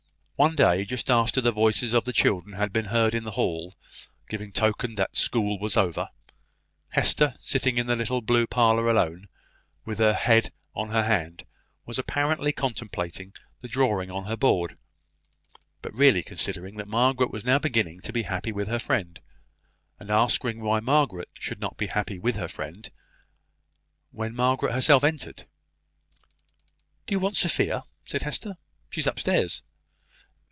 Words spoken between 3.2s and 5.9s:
the hall, giving token that school was